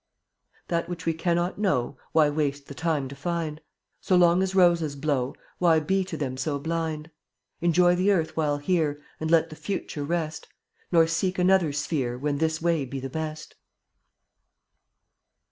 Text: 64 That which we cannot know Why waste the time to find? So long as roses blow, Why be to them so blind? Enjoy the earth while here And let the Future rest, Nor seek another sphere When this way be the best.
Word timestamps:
64 0.63 0.65
That 0.69 0.89
which 0.89 1.05
we 1.05 1.13
cannot 1.13 1.59
know 1.59 1.95
Why 2.11 2.27
waste 2.27 2.65
the 2.65 2.73
time 2.73 3.07
to 3.09 3.15
find? 3.15 3.61
So 4.01 4.15
long 4.15 4.41
as 4.41 4.55
roses 4.55 4.95
blow, 4.95 5.35
Why 5.59 5.79
be 5.79 6.03
to 6.05 6.17
them 6.17 6.37
so 6.37 6.57
blind? 6.57 7.11
Enjoy 7.59 7.93
the 7.93 8.11
earth 8.11 8.35
while 8.35 8.57
here 8.57 8.99
And 9.19 9.29
let 9.29 9.51
the 9.51 9.55
Future 9.55 10.03
rest, 10.03 10.47
Nor 10.91 11.05
seek 11.05 11.37
another 11.37 11.71
sphere 11.71 12.17
When 12.17 12.39
this 12.39 12.59
way 12.59 12.83
be 12.83 12.99
the 12.99 13.11
best. 13.11 13.53